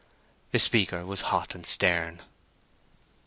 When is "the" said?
0.49-0.57